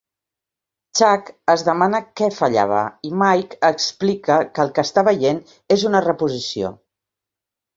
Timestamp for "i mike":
3.09-3.59